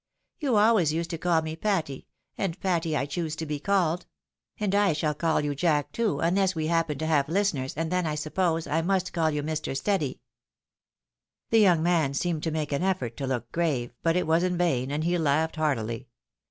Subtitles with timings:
[0.39, 4.07] You always used to call me Patty, and Patty I choose to be called;
[4.59, 7.75] and I shall call you Jack, too, unless when we hap pen to have listeners,
[7.77, 9.77] and then, I suppose, I must caU you Mr.
[9.77, 10.19] Steady."
[11.51, 14.57] The young man seemed to make an effort to look grave, but it was in
[14.57, 16.07] vain, and he laughed heartily.